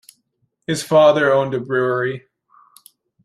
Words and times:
His 0.65 0.81
father 0.81 1.31
owned 1.31 1.53
a 1.53 1.59
brewery. 1.59 2.25